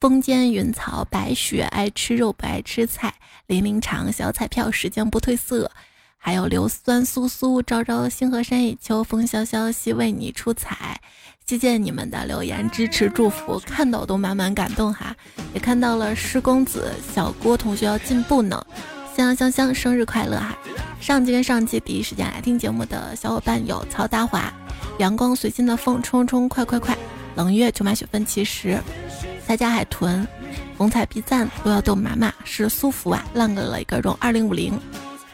[0.00, 3.12] 风间云草白雪爱吃肉不爱吃菜，
[3.48, 5.70] 林林长小彩票时间不褪色，
[6.16, 10.98] 还有硫酸苏苏朝朝星河山一秋风萧萧兮为你出彩，
[11.44, 15.14] 谢谢你们的留言支持祝福，看到都满满感动哈，
[15.52, 18.66] 也看到了施公子小郭同学要进步呢，
[19.18, 20.56] 香香香生日快乐哈！
[21.00, 24.44] 上期跟上期第一时间来听节目的小伙伴有曹大华、
[24.98, 26.96] 阳光随心的风冲冲快快快、
[27.34, 28.80] 冷月就马雪芬奇实。
[29.44, 30.24] 在家海豚，
[30.76, 34.80] 红彩必赞都要逗妈妈是苏福啊，浪个了一个荣二零五零，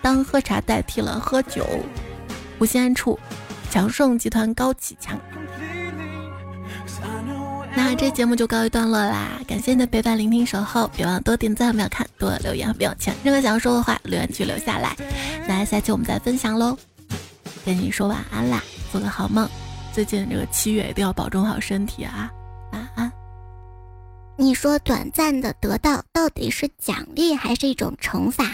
[0.00, 1.68] 当喝茶代替了喝酒，
[2.58, 3.20] 无心安处，
[3.70, 5.20] 强盛集团高启强。
[7.76, 14.96] 那这节目就告一段落啦，感谢你的陪伴、聆听、守候，别忘多点赞、秒看、多留言和表情，任何想要说的话，留言区留下来，
[15.46, 16.76] 那下期我们再分享喽。
[17.64, 18.62] 跟你说晚安啦，
[18.92, 19.48] 做个好梦。
[19.92, 22.30] 最近这个七月一定要保重好身体啊，
[22.72, 23.10] 晚安。
[24.36, 28.44] 你说短暂的得到到底是奖励还是一种惩罚？